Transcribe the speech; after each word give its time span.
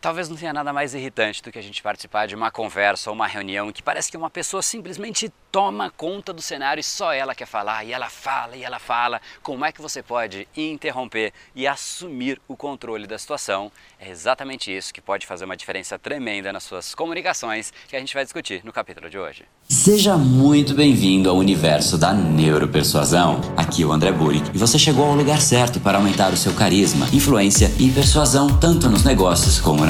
Talvez 0.00 0.30
não 0.30 0.36
tenha 0.36 0.54
nada 0.54 0.72
mais 0.72 0.94
irritante 0.94 1.42
do 1.42 1.52
que 1.52 1.58
a 1.58 1.62
gente 1.62 1.82
participar 1.82 2.26
de 2.26 2.34
uma 2.34 2.50
conversa 2.50 3.10
ou 3.10 3.14
uma 3.14 3.26
reunião 3.26 3.70
que 3.70 3.82
parece 3.82 4.10
que 4.10 4.16
uma 4.16 4.30
pessoa 4.30 4.62
simplesmente 4.62 5.30
toma 5.52 5.90
conta 5.90 6.32
do 6.32 6.40
cenário 6.40 6.80
e 6.80 6.84
só 6.84 7.12
ela 7.12 7.34
quer 7.34 7.46
falar, 7.46 7.84
e 7.84 7.92
ela 7.92 8.08
fala, 8.08 8.56
e 8.56 8.62
ela 8.62 8.78
fala. 8.78 9.20
Como 9.42 9.62
é 9.62 9.70
que 9.70 9.82
você 9.82 10.02
pode 10.02 10.48
interromper 10.56 11.34
e 11.54 11.66
assumir 11.66 12.40
o 12.48 12.56
controle 12.56 13.06
da 13.06 13.18
situação? 13.18 13.70
É 13.98 14.08
exatamente 14.08 14.74
isso 14.74 14.94
que 14.94 15.02
pode 15.02 15.26
fazer 15.26 15.44
uma 15.44 15.56
diferença 15.56 15.98
tremenda 15.98 16.50
nas 16.50 16.62
suas 16.62 16.94
comunicações 16.94 17.70
que 17.86 17.94
a 17.94 17.98
gente 17.98 18.14
vai 18.14 18.24
discutir 18.24 18.64
no 18.64 18.72
capítulo 18.72 19.10
de 19.10 19.18
hoje. 19.18 19.44
Seja 19.68 20.16
muito 20.16 20.72
bem-vindo 20.72 21.28
ao 21.28 21.36
universo 21.36 21.98
da 21.98 22.14
neuropersuasão. 22.14 23.40
Aqui 23.54 23.82
é 23.82 23.86
o 23.86 23.92
André 23.92 24.12
Burick 24.12 24.50
e 24.54 24.58
você 24.58 24.78
chegou 24.78 25.04
ao 25.04 25.14
lugar 25.14 25.42
certo 25.42 25.78
para 25.78 25.98
aumentar 25.98 26.32
o 26.32 26.36
seu 26.36 26.54
carisma, 26.54 27.06
influência 27.12 27.70
e 27.78 27.90
persuasão 27.90 28.58
tanto 28.58 28.88
nos 28.88 29.04
negócios 29.04 29.60
como 29.60 29.84
na 29.84 29.89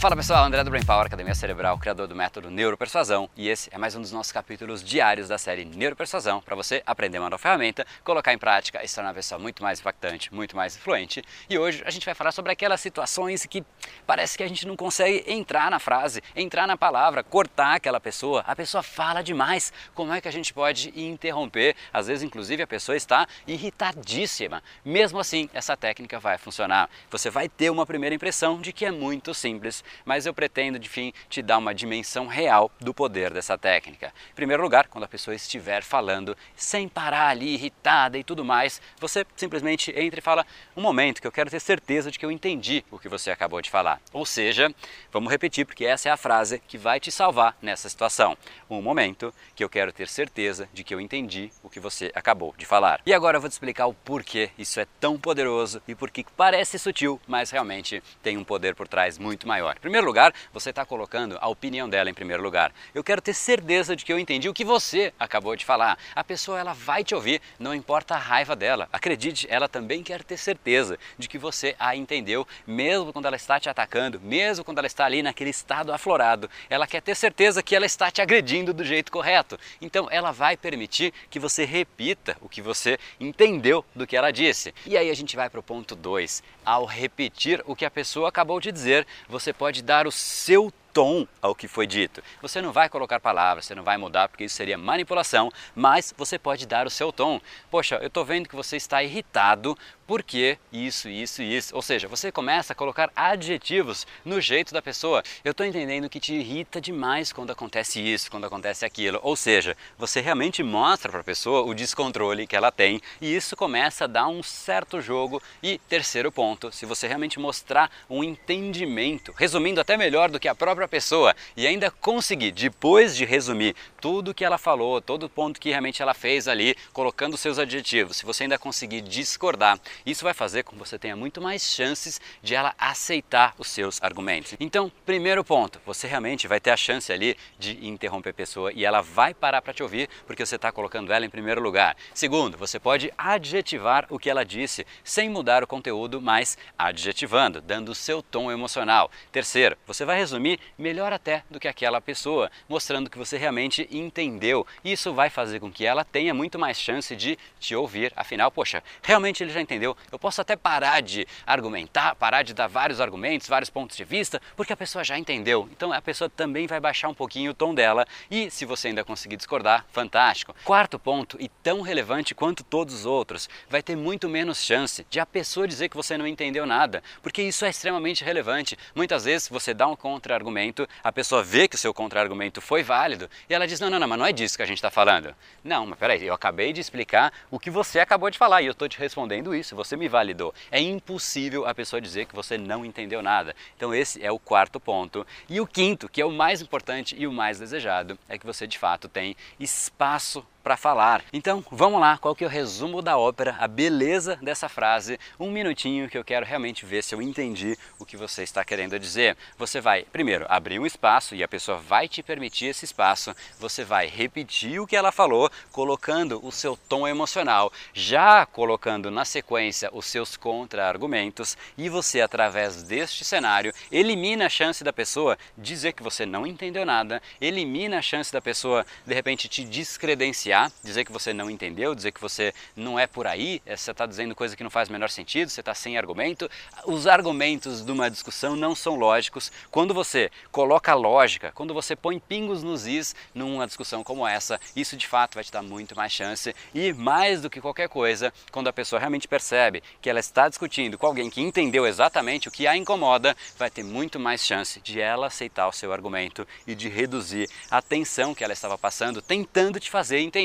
Fala 0.00 0.16
pessoal, 0.16 0.46
André 0.46 0.64
do 0.64 0.70
Brain 0.70 0.82
Power, 0.82 1.04
Academia 1.04 1.34
Cerebral, 1.34 1.76
criador 1.78 2.08
do 2.08 2.16
método 2.16 2.50
Neuropersuasão, 2.50 3.28
e 3.36 3.50
esse 3.50 3.68
é 3.70 3.76
mais 3.76 3.94
um 3.94 4.00
dos 4.00 4.10
nossos 4.10 4.32
capítulos 4.32 4.82
diários 4.82 5.28
da 5.28 5.36
série 5.36 5.66
Neuropersuasão 5.66 6.40
para 6.40 6.56
você 6.56 6.82
aprender 6.86 7.18
uma 7.18 7.28
nova 7.28 7.36
ferramenta, 7.36 7.86
colocar 8.02 8.32
em 8.32 8.38
prática 8.38 8.82
e 8.82 8.88
se 8.88 8.94
tornar 8.94 9.10
uma 9.10 9.14
pessoa 9.14 9.38
muito 9.38 9.62
mais 9.62 9.78
impactante, 9.78 10.34
muito 10.34 10.56
mais 10.56 10.74
influente. 10.74 11.22
E 11.50 11.58
hoje 11.58 11.82
a 11.84 11.90
gente 11.90 12.06
vai 12.06 12.14
falar 12.14 12.32
sobre 12.32 12.50
aquelas 12.50 12.80
situações 12.80 13.44
que 13.44 13.62
parece 14.06 14.38
que 14.38 14.42
a 14.42 14.48
gente 14.48 14.66
não 14.66 14.74
consegue 14.74 15.22
entrar 15.30 15.70
na 15.70 15.78
frase, 15.78 16.22
entrar 16.34 16.66
na 16.66 16.78
palavra, 16.78 17.22
cortar 17.22 17.74
aquela 17.74 18.00
pessoa. 18.00 18.42
A 18.46 18.56
pessoa 18.56 18.82
fala 18.82 19.20
demais. 19.20 19.70
Como 19.94 20.14
é 20.14 20.20
que 20.22 20.28
a 20.28 20.32
gente 20.32 20.54
pode 20.54 20.98
interromper? 20.98 21.76
Às 21.92 22.06
vezes, 22.06 22.22
inclusive, 22.22 22.62
a 22.62 22.66
pessoa 22.66 22.96
está 22.96 23.26
irritadíssima. 23.46 24.62
Mesmo 24.82 25.20
assim, 25.20 25.50
essa 25.52 25.76
técnica 25.76 26.18
vai 26.18 26.38
funcionar. 26.38 26.88
Você 27.10 27.28
vai 27.28 27.50
ter 27.50 27.68
uma 27.68 27.84
primeira 27.84 28.14
impressão 28.14 28.62
de 28.62 28.72
que 28.72 28.86
é 28.86 28.90
muito 28.90 29.34
simples 29.34 29.84
mas 30.04 30.26
eu 30.26 30.34
pretendo, 30.34 30.78
de 30.78 30.88
fim, 30.88 31.12
te 31.28 31.42
dar 31.42 31.58
uma 31.58 31.74
dimensão 31.74 32.26
real 32.26 32.70
do 32.80 32.94
poder 32.94 33.32
dessa 33.32 33.56
técnica. 33.56 34.12
Em 34.30 34.34
primeiro 34.34 34.62
lugar, 34.62 34.88
quando 34.88 35.04
a 35.04 35.08
pessoa 35.08 35.34
estiver 35.34 35.82
falando 35.82 36.36
sem 36.56 36.88
parar 36.88 37.28
ali, 37.28 37.54
irritada 37.54 38.18
e 38.18 38.24
tudo 38.24 38.44
mais, 38.44 38.80
você 38.98 39.26
simplesmente 39.36 39.90
entra 39.96 40.20
e 40.20 40.22
fala: 40.22 40.46
Um 40.76 40.82
momento 40.82 41.20
que 41.20 41.26
eu 41.26 41.32
quero 41.32 41.50
ter 41.50 41.60
certeza 41.60 42.10
de 42.10 42.18
que 42.18 42.24
eu 42.24 42.30
entendi 42.30 42.84
o 42.90 42.98
que 42.98 43.08
você 43.08 43.30
acabou 43.30 43.60
de 43.60 43.70
falar. 43.70 44.00
Ou 44.12 44.24
seja, 44.26 44.72
vamos 45.12 45.30
repetir, 45.30 45.66
porque 45.66 45.84
essa 45.84 46.08
é 46.08 46.12
a 46.12 46.16
frase 46.16 46.60
que 46.66 46.78
vai 46.78 47.00
te 47.00 47.10
salvar 47.10 47.56
nessa 47.60 47.88
situação. 47.88 48.36
Um 48.68 48.82
momento 48.82 49.34
que 49.54 49.64
eu 49.64 49.68
quero 49.68 49.92
ter 49.92 50.08
certeza 50.08 50.68
de 50.72 50.84
que 50.84 50.94
eu 50.94 51.00
entendi 51.00 51.50
o 51.62 51.68
que 51.68 51.80
você 51.80 52.10
acabou 52.14 52.54
de 52.56 52.66
falar. 52.66 53.00
E 53.04 53.12
agora 53.12 53.36
eu 53.36 53.40
vou 53.40 53.48
te 53.48 53.52
explicar 53.52 53.86
o 53.86 53.94
porquê 53.94 54.50
isso 54.58 54.78
é 54.80 54.86
tão 54.98 55.18
poderoso 55.18 55.82
e 55.86 55.94
por 55.94 56.10
que 56.10 56.24
parece 56.36 56.78
sutil, 56.78 57.20
mas 57.26 57.50
realmente 57.50 58.02
tem 58.22 58.36
um 58.36 58.44
poder 58.44 58.74
por 58.74 58.86
trás 58.86 59.18
muito 59.18 59.46
maior. 59.46 59.78
Em 59.80 59.88
primeiro 59.88 60.06
lugar, 60.06 60.34
você 60.52 60.68
está 60.68 60.84
colocando 60.84 61.38
a 61.40 61.48
opinião 61.48 61.88
dela 61.88 62.10
em 62.10 62.12
primeiro 62.12 62.42
lugar. 62.42 62.70
Eu 62.94 63.02
quero 63.02 63.22
ter 63.22 63.32
certeza 63.32 63.96
de 63.96 64.04
que 64.04 64.12
eu 64.12 64.18
entendi 64.18 64.46
o 64.46 64.52
que 64.52 64.62
você 64.62 65.10
acabou 65.18 65.56
de 65.56 65.64
falar. 65.64 65.98
A 66.14 66.22
pessoa 66.22 66.60
ela 66.60 66.74
vai 66.74 67.02
te 67.02 67.14
ouvir, 67.14 67.40
não 67.58 67.74
importa 67.74 68.14
a 68.14 68.18
raiva 68.18 68.54
dela. 68.54 68.90
Acredite, 68.92 69.46
ela 69.48 69.70
também 69.70 70.02
quer 70.02 70.22
ter 70.22 70.36
certeza 70.36 70.98
de 71.16 71.26
que 71.26 71.38
você 71.38 71.74
a 71.78 71.96
entendeu, 71.96 72.46
mesmo 72.66 73.10
quando 73.10 73.24
ela 73.24 73.36
está 73.36 73.58
te 73.58 73.70
atacando, 73.70 74.20
mesmo 74.20 74.66
quando 74.66 74.76
ela 74.76 74.86
está 74.86 75.06
ali 75.06 75.22
naquele 75.22 75.48
estado 75.48 75.94
aflorado. 75.94 76.50
Ela 76.68 76.86
quer 76.86 77.00
ter 77.00 77.14
certeza 77.14 77.62
que 77.62 77.74
ela 77.74 77.86
está 77.86 78.10
te 78.10 78.20
agredindo 78.20 78.74
do 78.74 78.84
jeito 78.84 79.10
correto. 79.10 79.58
Então, 79.80 80.08
ela 80.10 80.30
vai 80.30 80.58
permitir 80.58 81.10
que 81.30 81.38
você 81.38 81.64
repita 81.64 82.36
o 82.42 82.50
que 82.50 82.60
você 82.60 82.98
entendeu 83.18 83.82
do 83.94 84.06
que 84.06 84.14
ela 84.14 84.30
disse. 84.30 84.74
E 84.84 84.94
aí 84.94 85.08
a 85.08 85.16
gente 85.16 85.36
vai 85.36 85.48
para 85.48 85.60
o 85.60 85.62
ponto 85.62 85.96
2. 85.96 86.42
Ao 86.66 86.84
repetir 86.84 87.62
o 87.64 87.74
que 87.74 87.86
a 87.86 87.90
pessoa 87.90 88.28
acabou 88.28 88.60
de 88.60 88.70
dizer, 88.70 89.06
você 89.26 89.54
pode 89.54 89.69
pode 89.70 89.82
dar 89.82 90.04
o 90.04 90.10
seu 90.10 90.72
tom 90.92 91.26
ao 91.40 91.54
que 91.54 91.68
foi 91.68 91.86
dito. 91.86 92.22
Você 92.42 92.60
não 92.60 92.72
vai 92.72 92.88
colocar 92.88 93.20
palavras, 93.20 93.66
você 93.66 93.74
não 93.74 93.82
vai 93.82 93.96
mudar 93.96 94.28
porque 94.28 94.44
isso 94.44 94.54
seria 94.54 94.78
manipulação, 94.78 95.50
mas 95.74 96.14
você 96.16 96.38
pode 96.38 96.66
dar 96.66 96.86
o 96.86 96.90
seu 96.90 97.12
tom. 97.12 97.40
Poxa, 97.70 97.96
eu 97.96 98.08
estou 98.08 98.24
vendo 98.24 98.48
que 98.48 98.56
você 98.56 98.76
está 98.76 99.02
irritado 99.02 99.76
porque 100.10 100.58
isso, 100.72 101.08
isso 101.08 101.40
e 101.40 101.56
isso. 101.56 101.72
Ou 101.72 101.80
seja, 101.80 102.08
você 102.08 102.32
começa 102.32 102.72
a 102.72 102.76
colocar 102.76 103.12
adjetivos 103.14 104.08
no 104.24 104.40
jeito 104.40 104.74
da 104.74 104.82
pessoa. 104.82 105.22
Eu 105.44 105.52
estou 105.52 105.64
entendendo 105.64 106.08
que 106.08 106.18
te 106.18 106.34
irrita 106.34 106.80
demais 106.80 107.32
quando 107.32 107.52
acontece 107.52 108.00
isso, 108.00 108.28
quando 108.28 108.44
acontece 108.44 108.84
aquilo. 108.84 109.20
Ou 109.22 109.36
seja, 109.36 109.76
você 109.96 110.20
realmente 110.20 110.64
mostra 110.64 111.12
para 111.12 111.20
a 111.20 111.24
pessoa 111.24 111.62
o 111.62 111.72
descontrole 111.72 112.44
que 112.44 112.56
ela 112.56 112.72
tem 112.72 113.00
e 113.20 113.32
isso 113.32 113.56
começa 113.56 114.02
a 114.02 114.08
dar 114.08 114.26
um 114.26 114.42
certo 114.42 115.00
jogo. 115.00 115.40
E 115.62 115.78
terceiro 115.88 116.32
ponto, 116.32 116.72
se 116.72 116.84
você 116.84 117.06
realmente 117.06 117.38
mostrar 117.38 117.88
um 118.10 118.24
entendimento, 118.24 119.32
resumindo 119.36 119.80
até 119.80 119.96
melhor 119.96 120.28
do 120.28 120.40
que 120.40 120.48
a 120.48 120.56
própria 120.56 120.79
pessoa 120.88 121.34
e 121.56 121.66
ainda 121.66 121.90
conseguir, 121.90 122.50
depois 122.52 123.16
de 123.16 123.24
resumir 123.24 123.74
tudo 124.00 124.34
que 124.34 124.44
ela 124.44 124.58
falou, 124.58 125.00
todo 125.00 125.28
ponto 125.28 125.60
que 125.60 125.70
realmente 125.70 126.02
ela 126.02 126.14
fez 126.14 126.48
ali, 126.48 126.76
colocando 126.92 127.36
seus 127.36 127.58
adjetivos, 127.58 128.16
se 128.18 128.24
você 128.24 128.44
ainda 128.44 128.58
conseguir 128.58 129.00
discordar 129.00 129.80
isso 130.06 130.24
vai 130.24 130.34
fazer 130.34 130.62
com 130.62 130.72
que 130.72 130.78
você 130.78 130.98
tenha 130.98 131.16
muito 131.16 131.40
mais 131.40 131.62
chances 131.62 132.20
de 132.42 132.54
ela 132.54 132.74
aceitar 132.78 133.54
os 133.58 133.68
seus 133.68 134.02
argumentos. 134.02 134.54
Então, 134.58 134.90
primeiro 135.04 135.44
ponto, 135.44 135.80
você 135.84 136.06
realmente 136.06 136.48
vai 136.48 136.60
ter 136.60 136.70
a 136.70 136.76
chance 136.76 137.12
ali 137.12 137.36
de 137.58 137.86
interromper 137.86 138.30
a 138.30 138.34
pessoa 138.34 138.72
e 138.72 138.84
ela 138.84 139.00
vai 139.00 139.34
parar 139.34 139.60
para 139.60 139.72
te 139.72 139.82
ouvir 139.82 140.08
porque 140.26 140.44
você 140.44 140.56
está 140.56 140.72
colocando 140.72 141.12
ela 141.12 141.24
em 141.24 141.30
primeiro 141.30 141.60
lugar. 141.60 141.96
Segundo, 142.14 142.56
você 142.56 142.78
pode 142.78 143.12
adjetivar 143.16 144.06
o 144.08 144.18
que 144.18 144.30
ela 144.30 144.44
disse 144.44 144.86
sem 145.04 145.28
mudar 145.28 145.62
o 145.62 145.66
conteúdo, 145.66 146.20
mas 146.20 146.56
adjetivando, 146.78 147.60
dando 147.60 147.90
o 147.90 147.94
seu 147.94 148.22
tom 148.22 148.50
emocional. 148.50 149.10
Terceiro, 149.30 149.76
você 149.86 150.04
vai 150.04 150.16
resumir 150.16 150.58
melhor 150.80 151.12
até 151.12 151.44
do 151.50 151.60
que 151.60 151.68
aquela 151.68 152.00
pessoa, 152.00 152.50
mostrando 152.68 153.10
que 153.10 153.18
você 153.18 153.36
realmente 153.36 153.86
entendeu. 153.90 154.66
Isso 154.84 155.12
vai 155.12 155.30
fazer 155.30 155.60
com 155.60 155.70
que 155.70 155.84
ela 155.84 156.04
tenha 156.04 156.32
muito 156.32 156.58
mais 156.58 156.80
chance 156.80 157.14
de 157.14 157.38
te 157.60 157.76
ouvir. 157.76 158.12
Afinal, 158.16 158.50
poxa, 158.50 158.82
realmente 159.02 159.42
ele 159.42 159.52
já 159.52 159.60
entendeu? 159.60 159.96
Eu 160.10 160.18
posso 160.18 160.40
até 160.40 160.56
parar 160.56 161.02
de 161.02 161.26
argumentar, 161.46 162.14
parar 162.14 162.42
de 162.42 162.54
dar 162.54 162.66
vários 162.66 163.00
argumentos, 163.00 163.46
vários 163.46 163.70
pontos 163.70 163.96
de 163.96 164.04
vista, 164.04 164.40
porque 164.56 164.72
a 164.72 164.76
pessoa 164.76 165.04
já 165.04 165.18
entendeu. 165.18 165.68
Então 165.70 165.92
a 165.92 166.00
pessoa 166.00 166.30
também 166.30 166.66
vai 166.66 166.80
baixar 166.80 167.08
um 167.08 167.14
pouquinho 167.14 167.50
o 167.50 167.54
tom 167.54 167.74
dela 167.74 168.06
e 168.30 168.50
se 168.50 168.64
você 168.64 168.88
ainda 168.88 169.04
conseguir 169.04 169.36
discordar, 169.36 169.84
fantástico. 169.92 170.54
Quarto 170.64 170.98
ponto, 170.98 171.36
e 171.38 171.48
tão 171.48 171.82
relevante 171.82 172.34
quanto 172.34 172.64
todos 172.64 172.94
os 172.94 173.06
outros, 173.06 173.48
vai 173.68 173.82
ter 173.82 173.96
muito 173.96 174.28
menos 174.28 174.62
chance 174.62 175.06
de 175.10 175.20
a 175.20 175.26
pessoa 175.26 175.68
dizer 175.68 175.88
que 175.88 175.96
você 175.96 176.16
não 176.16 176.26
entendeu 176.26 176.64
nada, 176.64 177.02
porque 177.22 177.42
isso 177.42 177.64
é 177.64 177.70
extremamente 177.70 178.24
relevante. 178.24 178.78
Muitas 178.94 179.24
vezes 179.24 179.48
você 179.48 179.74
dá 179.74 179.86
um 179.86 179.96
contra-argumento, 179.96 180.69
a 181.02 181.12
pessoa 181.12 181.42
vê 181.42 181.66
que 181.66 181.76
o 181.76 181.78
seu 181.78 181.92
contra-argumento 181.92 182.60
foi 182.60 182.82
válido 182.82 183.28
e 183.48 183.54
ela 183.54 183.66
diz: 183.66 183.80
Não, 183.80 183.90
não, 183.90 183.98
não, 183.98 184.08
mas 184.08 184.18
não 184.18 184.26
é 184.26 184.32
disso 184.32 184.56
que 184.56 184.62
a 184.62 184.66
gente 184.66 184.78
está 184.78 184.90
falando. 184.90 185.34
Não, 185.64 185.86
mas 185.86 185.98
peraí, 185.98 186.24
eu 186.24 186.34
acabei 186.34 186.72
de 186.72 186.80
explicar 186.80 187.32
o 187.50 187.58
que 187.58 187.70
você 187.70 188.00
acabou 188.00 188.30
de 188.30 188.38
falar 188.38 188.62
e 188.62 188.66
eu 188.66 188.72
estou 188.72 188.88
te 188.88 188.98
respondendo 188.98 189.54
isso 189.54 189.76
você 189.76 189.96
me 189.96 190.08
validou. 190.08 190.54
É 190.70 190.80
impossível 190.80 191.66
a 191.66 191.74
pessoa 191.74 192.00
dizer 192.00 192.26
que 192.26 192.34
você 192.34 192.56
não 192.58 192.84
entendeu 192.84 193.22
nada. 193.22 193.54
Então 193.76 193.94
esse 193.94 194.24
é 194.24 194.30
o 194.30 194.38
quarto 194.38 194.78
ponto. 194.78 195.26
E 195.48 195.60
o 195.60 195.66
quinto, 195.66 196.08
que 196.08 196.20
é 196.20 196.24
o 196.24 196.32
mais 196.32 196.60
importante 196.60 197.14
e 197.18 197.26
o 197.26 197.32
mais 197.32 197.58
desejado, 197.58 198.18
é 198.28 198.38
que 198.38 198.46
você 198.46 198.66
de 198.66 198.78
fato 198.78 199.08
tem 199.08 199.36
espaço 199.58 200.44
para 200.62 200.76
falar. 200.76 201.24
Então, 201.32 201.64
vamos 201.70 202.00
lá, 202.00 202.18
qual 202.18 202.34
que 202.34 202.44
é 202.44 202.46
o 202.46 202.50
resumo 202.50 203.02
da 203.02 203.18
ópera, 203.18 203.56
a 203.58 203.66
beleza 203.66 204.36
dessa 204.42 204.68
frase, 204.68 205.18
um 205.38 205.50
minutinho 205.50 206.08
que 206.08 206.18
eu 206.18 206.24
quero 206.24 206.46
realmente 206.46 206.84
ver 206.84 207.02
se 207.02 207.14
eu 207.14 207.22
entendi 207.22 207.76
o 207.98 208.04
que 208.04 208.16
você 208.16 208.42
está 208.42 208.64
querendo 208.64 208.98
dizer. 208.98 209.36
Você 209.58 209.80
vai, 209.80 210.04
primeiro, 210.04 210.46
abrir 210.48 210.78
um 210.78 210.86
espaço 210.86 211.34
e 211.34 211.42
a 211.42 211.48
pessoa 211.48 211.78
vai 211.78 212.08
te 212.08 212.22
permitir 212.22 212.66
esse 212.66 212.84
espaço, 212.84 213.34
você 213.58 213.84
vai 213.84 214.06
repetir 214.06 214.80
o 214.80 214.86
que 214.86 214.96
ela 214.96 215.12
falou, 215.12 215.50
colocando 215.72 216.44
o 216.44 216.52
seu 216.52 216.76
tom 216.76 217.08
emocional, 217.08 217.72
já 217.94 218.44
colocando 218.44 219.10
na 219.10 219.24
sequência 219.24 219.90
os 219.92 220.06
seus 220.06 220.36
contra-argumentos 220.36 221.56
e 221.76 221.88
você, 221.88 222.20
através 222.20 222.82
deste 222.82 223.24
cenário, 223.24 223.72
elimina 223.90 224.46
a 224.46 224.50
chance 224.50 224.84
da 224.84 224.92
pessoa 224.92 225.38
dizer 225.56 225.92
que 225.92 226.02
você 226.02 226.26
não 226.26 226.46
entendeu 226.46 226.84
nada, 226.84 227.22
elimina 227.40 227.98
a 227.98 228.02
chance 228.02 228.32
da 228.32 228.40
pessoa, 228.40 228.84
de 229.06 229.14
repente, 229.14 229.48
te 229.48 229.64
descredenciar 229.64 230.49
dizer 230.82 231.04
que 231.04 231.12
você 231.12 231.32
não 231.32 231.50
entendeu, 231.50 231.94
dizer 231.94 232.12
que 232.12 232.20
você 232.20 232.52
não 232.76 232.98
é 232.98 233.06
por 233.06 233.26
aí, 233.26 233.62
eh, 233.66 233.76
você 233.76 233.90
está 233.90 234.06
dizendo 234.06 234.34
coisa 234.34 234.56
que 234.56 234.62
não 234.62 234.70
faz 234.70 234.88
o 234.88 234.92
menor 234.92 235.10
sentido, 235.10 235.48
você 235.48 235.60
está 235.60 235.74
sem 235.74 235.96
argumento. 235.96 236.50
Os 236.84 237.06
argumentos 237.06 237.84
de 237.84 237.92
uma 237.92 238.10
discussão 238.10 238.56
não 238.56 238.74
são 238.74 238.96
lógicos. 238.96 239.52
Quando 239.70 239.94
você 239.94 240.30
coloca 240.50 240.94
lógica, 240.94 241.52
quando 241.54 241.74
você 241.74 241.94
põe 241.94 242.18
pingos 242.18 242.62
nos 242.62 242.86
is 242.86 243.14
numa 243.34 243.66
discussão 243.66 244.02
como 244.02 244.26
essa, 244.26 244.60
isso 244.74 244.96
de 244.96 245.06
fato 245.06 245.34
vai 245.34 245.44
te 245.44 245.52
dar 245.52 245.62
muito 245.62 245.94
mais 245.96 246.12
chance 246.12 246.54
e 246.74 246.92
mais 246.92 247.40
do 247.40 247.50
que 247.50 247.60
qualquer 247.60 247.88
coisa, 247.88 248.32
quando 248.50 248.68
a 248.68 248.72
pessoa 248.72 248.98
realmente 248.98 249.28
percebe 249.28 249.82
que 250.00 250.10
ela 250.10 250.20
está 250.20 250.48
discutindo 250.48 250.98
com 250.98 251.06
alguém 251.06 251.30
que 251.30 251.40
entendeu 251.40 251.86
exatamente 251.86 252.48
o 252.48 252.50
que 252.50 252.66
a 252.66 252.76
incomoda, 252.76 253.36
vai 253.56 253.70
ter 253.70 253.82
muito 253.82 254.18
mais 254.18 254.44
chance 254.44 254.80
de 254.80 255.00
ela 255.00 255.26
aceitar 255.28 255.68
o 255.68 255.72
seu 255.72 255.92
argumento 255.92 256.46
e 256.66 256.74
de 256.74 256.88
reduzir 256.88 257.48
a 257.70 257.80
tensão 257.80 258.34
que 258.34 258.42
ela 258.42 258.52
estava 258.52 258.76
passando, 258.76 259.22
tentando 259.22 259.78
te 259.78 259.90
fazer 259.90 260.18
entender, 260.18 260.39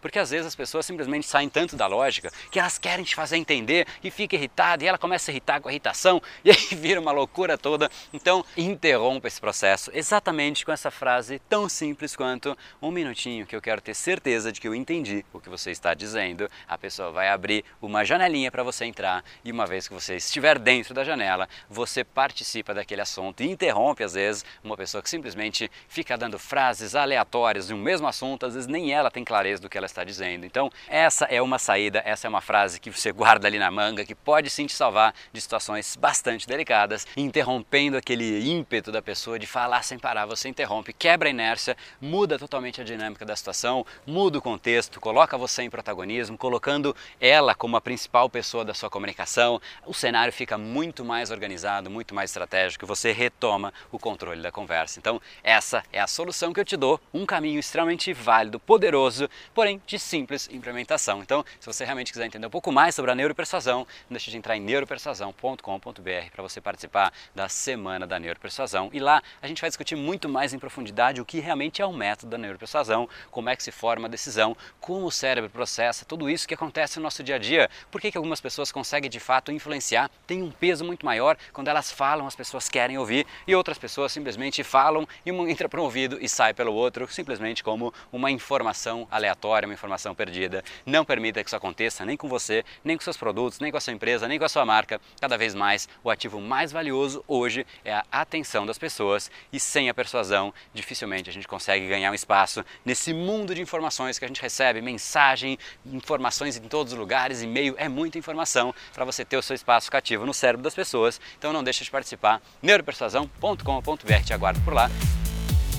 porque 0.00 0.18
às 0.18 0.30
vezes 0.30 0.46
as 0.46 0.54
pessoas 0.54 0.86
simplesmente 0.86 1.26
saem 1.26 1.48
tanto 1.48 1.76
da 1.76 1.86
lógica 1.86 2.30
que 2.50 2.58
elas 2.58 2.78
querem 2.78 3.04
te 3.04 3.14
fazer 3.14 3.36
entender 3.36 3.86
e 4.02 4.10
fica 4.10 4.36
irritada 4.36 4.84
e 4.84 4.86
ela 4.86 4.98
começa 4.98 5.30
a 5.30 5.32
irritar 5.32 5.60
com 5.60 5.68
a 5.68 5.72
irritação 5.72 6.22
e 6.44 6.50
aí 6.50 6.68
vira 6.72 7.00
uma 7.00 7.12
loucura 7.12 7.56
toda. 7.56 7.90
Então, 8.12 8.44
interrompa 8.56 9.28
esse 9.28 9.40
processo 9.40 9.90
exatamente 9.94 10.64
com 10.64 10.72
essa 10.72 10.90
frase 10.90 11.38
tão 11.48 11.68
simples 11.68 12.14
quanto 12.14 12.56
um 12.80 12.90
minutinho 12.90 13.46
que 13.46 13.54
eu 13.54 13.62
quero 13.62 13.80
ter 13.80 13.94
certeza 13.94 14.52
de 14.52 14.60
que 14.60 14.68
eu 14.68 14.74
entendi 14.74 15.24
o 15.32 15.40
que 15.40 15.48
você 15.48 15.70
está 15.70 15.94
dizendo. 15.94 16.48
A 16.68 16.78
pessoa 16.78 17.10
vai 17.10 17.28
abrir 17.28 17.64
uma 17.80 18.04
janelinha 18.04 18.50
para 18.50 18.62
você 18.62 18.84
entrar 18.84 19.24
e 19.44 19.50
uma 19.52 19.66
vez 19.66 19.88
que 19.88 19.94
você 19.94 20.16
estiver 20.16 20.58
dentro 20.58 20.94
da 20.94 21.04
janela, 21.04 21.48
você 21.68 22.04
participa 22.04 22.74
daquele 22.74 23.00
assunto 23.00 23.42
e 23.42 23.50
interrompe 23.50 24.04
às 24.04 24.14
vezes 24.14 24.44
uma 24.62 24.76
pessoa 24.76 25.02
que 25.02 25.10
simplesmente 25.10 25.70
fica 25.88 26.16
dando 26.16 26.38
frases 26.38 26.94
aleatórias 26.94 27.66
de 27.66 27.74
um 27.74 27.78
mesmo 27.78 28.06
assunto, 28.06 28.46
às 28.46 28.54
vezes 28.54 28.66
nem 28.66 28.92
ela 28.92 29.10
tem 29.10 29.24
clareza 29.24 29.39
do 29.60 29.68
que 29.68 29.78
ela 29.78 29.86
está 29.86 30.04
dizendo. 30.04 30.44
Então, 30.44 30.70
essa 30.86 31.24
é 31.24 31.40
uma 31.40 31.58
saída, 31.58 32.02
essa 32.04 32.26
é 32.26 32.28
uma 32.28 32.42
frase 32.42 32.78
que 32.78 32.90
você 32.90 33.10
guarda 33.10 33.48
ali 33.48 33.58
na 33.58 33.70
manga, 33.70 34.04
que 34.04 34.14
pode 34.14 34.50
sim 34.50 34.66
te 34.66 34.74
salvar 34.74 35.14
de 35.32 35.40
situações 35.40 35.96
bastante 35.96 36.46
delicadas, 36.46 37.06
interrompendo 37.16 37.96
aquele 37.96 38.46
ímpeto 38.46 38.92
da 38.92 39.00
pessoa 39.00 39.38
de 39.38 39.46
falar 39.46 39.82
sem 39.82 39.98
parar. 39.98 40.26
Você 40.26 40.48
interrompe, 40.48 40.92
quebra 40.92 41.28
a 41.28 41.30
inércia, 41.30 41.74
muda 42.00 42.38
totalmente 42.38 42.82
a 42.82 42.84
dinâmica 42.84 43.24
da 43.24 43.34
situação, 43.34 43.86
muda 44.06 44.38
o 44.38 44.42
contexto, 44.42 45.00
coloca 45.00 45.38
você 45.38 45.62
em 45.62 45.70
protagonismo, 45.70 46.36
colocando 46.36 46.94
ela 47.18 47.54
como 47.54 47.76
a 47.76 47.80
principal 47.80 48.28
pessoa 48.28 48.64
da 48.64 48.74
sua 48.74 48.90
comunicação. 48.90 49.60
O 49.86 49.94
cenário 49.94 50.32
fica 50.32 50.58
muito 50.58 51.02
mais 51.04 51.30
organizado, 51.30 51.88
muito 51.88 52.14
mais 52.14 52.28
estratégico, 52.28 52.86
você 52.86 53.12
retoma 53.12 53.72
o 53.90 53.98
controle 53.98 54.42
da 54.42 54.52
conversa. 54.52 54.98
Então, 54.98 55.20
essa 55.42 55.82
é 55.90 56.00
a 56.00 56.06
solução 56.06 56.52
que 56.52 56.60
eu 56.60 56.64
te 56.64 56.76
dou, 56.76 57.00
um 57.14 57.24
caminho 57.24 57.58
extremamente 57.58 58.12
válido, 58.12 58.60
poderoso, 58.60 59.29
porém 59.54 59.80
de 59.86 59.98
simples 59.98 60.48
implementação. 60.50 61.22
Então, 61.22 61.44
se 61.58 61.66
você 61.66 61.84
realmente 61.84 62.12
quiser 62.12 62.26
entender 62.26 62.46
um 62.46 62.50
pouco 62.50 62.72
mais 62.72 62.94
sobre 62.94 63.10
a 63.10 63.14
neuropersuasão, 63.14 63.80
não 64.08 64.14
deixe 64.14 64.30
de 64.30 64.36
entrar 64.36 64.56
em 64.56 64.60
neuropersuasão.com.br 64.60 66.30
para 66.32 66.42
você 66.42 66.60
participar 66.60 67.12
da 67.34 67.48
semana 67.48 68.06
da 68.06 68.18
neuropersuasão. 68.18 68.90
E 68.92 69.00
lá 69.00 69.22
a 69.40 69.46
gente 69.46 69.60
vai 69.60 69.70
discutir 69.70 69.96
muito 69.96 70.28
mais 70.28 70.52
em 70.52 70.58
profundidade 70.58 71.20
o 71.20 71.24
que 71.24 71.40
realmente 71.40 71.82
é 71.82 71.86
o 71.86 71.92
método 71.92 72.30
da 72.30 72.38
neuropersuasão, 72.38 73.08
como 73.30 73.48
é 73.48 73.56
que 73.56 73.62
se 73.62 73.70
forma 73.70 74.06
a 74.06 74.10
decisão, 74.10 74.56
como 74.80 75.06
o 75.06 75.12
cérebro 75.12 75.50
processa 75.50 76.04
tudo 76.04 76.28
isso 76.28 76.46
que 76.46 76.54
acontece 76.54 76.98
no 76.98 77.02
nosso 77.04 77.22
dia 77.22 77.36
a 77.36 77.38
dia, 77.38 77.70
por 77.90 78.00
que, 78.00 78.10
que 78.10 78.16
algumas 78.16 78.40
pessoas 78.40 78.72
conseguem 78.72 79.10
de 79.10 79.20
fato 79.20 79.52
influenciar, 79.52 80.10
tem 80.26 80.42
um 80.42 80.50
peso 80.50 80.84
muito 80.84 81.04
maior 81.04 81.36
quando 81.52 81.68
elas 81.68 81.90
falam, 81.90 82.26
as 82.26 82.36
pessoas 82.36 82.68
querem 82.68 82.98
ouvir 82.98 83.26
e 83.46 83.54
outras 83.54 83.78
pessoas 83.78 84.12
simplesmente 84.12 84.62
falam 84.62 85.06
e 85.24 85.30
uma 85.30 85.50
entra 85.50 85.68
para 85.68 85.80
um 85.80 85.84
ouvido 85.84 86.18
e 86.20 86.28
sai 86.28 86.54
pelo 86.54 86.72
outro, 86.72 87.06
simplesmente 87.12 87.62
como 87.62 87.92
uma 88.12 88.30
informação 88.30 89.06
aleatória, 89.10 89.19
uma 89.66 89.74
informação 89.74 90.14
perdida. 90.14 90.64
Não 90.84 91.04
permita 91.04 91.42
que 91.42 91.48
isso 91.48 91.56
aconteça 91.56 92.04
nem 92.04 92.16
com 92.16 92.28
você, 92.28 92.64
nem 92.84 92.96
com 92.96 93.02
seus 93.02 93.16
produtos, 93.16 93.60
nem 93.60 93.70
com 93.70 93.76
a 93.76 93.80
sua 93.80 93.92
empresa, 93.92 94.26
nem 94.26 94.38
com 94.38 94.44
a 94.44 94.48
sua 94.48 94.64
marca. 94.64 95.00
Cada 95.20 95.36
vez 95.36 95.54
mais, 95.54 95.88
o 96.02 96.10
ativo 96.10 96.40
mais 96.40 96.72
valioso 96.72 97.24
hoje 97.26 97.66
é 97.84 97.94
a 97.94 98.04
atenção 98.10 98.66
das 98.66 98.78
pessoas 98.78 99.30
e 99.52 99.60
sem 99.60 99.88
a 99.88 99.94
persuasão, 99.94 100.52
dificilmente 100.72 101.30
a 101.30 101.32
gente 101.32 101.46
consegue 101.48 101.88
ganhar 101.88 102.10
um 102.10 102.14
espaço 102.14 102.64
nesse 102.84 103.12
mundo 103.12 103.54
de 103.54 103.60
informações 103.60 104.18
que 104.18 104.24
a 104.24 104.28
gente 104.28 104.40
recebe, 104.40 104.80
mensagem, 104.80 105.58
informações 105.86 106.56
em 106.56 106.62
todos 106.62 106.92
os 106.92 106.98
lugares, 106.98 107.42
e-mail, 107.42 107.74
é 107.78 107.88
muita 107.88 108.18
informação 108.18 108.74
para 108.92 109.04
você 109.04 109.24
ter 109.24 109.36
o 109.36 109.42
seu 109.42 109.54
espaço 109.54 109.90
cativo 109.90 110.26
no 110.26 110.34
cérebro 110.34 110.62
das 110.62 110.74
pessoas. 110.74 111.20
Então 111.38 111.52
não 111.52 111.62
deixe 111.62 111.84
de 111.84 111.90
participar, 111.90 112.40
neuropersuasão.com.br, 112.62 114.24
te 114.24 114.32
aguardo 114.32 114.60
por 114.60 114.74
lá. 114.74 114.90